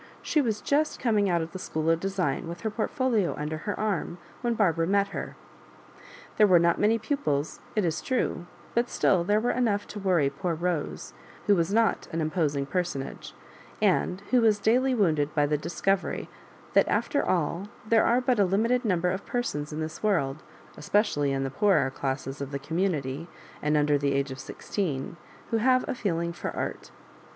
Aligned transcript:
She 0.23 0.41
was 0.41 0.61
just 0.61 0.99
coming 0.99 1.29
out 1.29 1.43
of 1.43 1.51
the 1.51 1.59
School 1.59 1.87
of 1.91 1.99
Design, 1.99 2.47
with 2.47 2.61
her 2.61 2.71
portfolio 2.71 3.35
under 3.37 3.57
her 3.59 3.79
arm,, 3.79 4.17
when 4.41 4.55
Barbara 4.55 4.87
met 4.87 5.09
her. 5.09 5.35
There 6.37 6.47
were 6.47 6.57
not 6.57 6.79
many 6.79 6.97
pupils, 6.97 7.59
it 7.75 7.85
is 7.85 8.01
true, 8.01 8.47
but 8.73 8.89
still 8.89 9.23
there 9.23 9.39
were 9.39 9.51
enough 9.51 9.85
to 9.89 9.99
worry 9.99 10.31
poor 10.31 10.57
Bose^ 10.57 11.13
who 11.45 11.55
was 11.55 11.71
not 11.71 12.07
an 12.11 12.19
imposing 12.19 12.65
personage, 12.65 13.35
and 13.79 14.21
who 14.31 14.41
was 14.41 14.57
daily 14.57 14.95
wounded 14.95 15.35
by 15.35 15.45
the 15.45 15.55
discovery, 15.55 16.27
that 16.73 16.87
after 16.87 17.23
all 17.23 17.67
there 17.87 18.03
are 18.03 18.21
but 18.21 18.39
a 18.39 18.43
limited 18.45 18.83
number 18.83 19.11
of 19.11 19.27
persons 19.27 19.71
in 19.71 19.81
this 19.81 20.01
world, 20.01 20.41
ospecially 20.79 21.29
in 21.31 21.43
the 21.43 21.51
poorer 21.51 21.91
classes 21.91 22.41
of 22.41 22.49
the 22.49 22.57
community, 22.57 23.27
and 23.61 23.77
under 23.77 23.99
the 23.99 24.13
age 24.13 24.31
of 24.31 24.39
sixteen, 24.39 25.15
who 25.51 25.57
have 25.57 25.87
a 25.87 25.93
feeling 25.93 26.33
for 26.33 26.49
art. 26.55 26.89